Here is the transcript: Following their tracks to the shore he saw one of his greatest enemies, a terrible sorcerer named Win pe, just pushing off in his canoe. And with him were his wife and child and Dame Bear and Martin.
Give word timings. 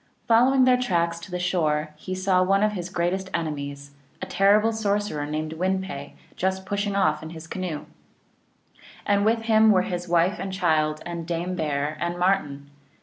Following 0.27 0.63
their 0.63 0.81
tracks 0.81 1.19
to 1.19 1.29
the 1.29 1.37
shore 1.37 1.91
he 1.95 2.15
saw 2.15 2.41
one 2.41 2.63
of 2.63 2.71
his 2.71 2.89
greatest 2.89 3.29
enemies, 3.35 3.91
a 4.19 4.25
terrible 4.25 4.71
sorcerer 4.73 5.27
named 5.27 5.53
Win 5.53 5.79
pe, 5.79 6.13
just 6.35 6.65
pushing 6.65 6.95
off 6.95 7.21
in 7.21 7.29
his 7.29 7.45
canoe. 7.45 7.85
And 9.05 9.23
with 9.25 9.43
him 9.43 9.69
were 9.71 9.83
his 9.83 10.07
wife 10.09 10.39
and 10.39 10.51
child 10.51 11.03
and 11.05 11.27
Dame 11.27 11.53
Bear 11.55 11.99
and 12.01 12.17
Martin. 12.17 12.71